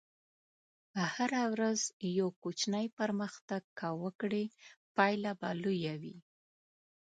هره 1.13 1.43
ورځ 1.53 1.79
یو 2.17 2.27
کوچنی 2.41 2.85
پرمختګ 2.99 3.61
که 3.79 3.87
وکړې، 4.03 4.43
پایله 4.95 5.31
به 5.39 5.49
لویه 5.63 5.95
وي. 6.01 6.17